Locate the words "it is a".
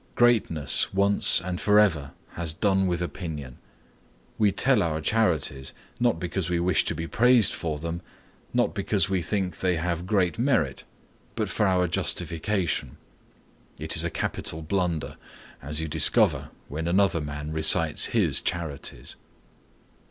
13.77-14.09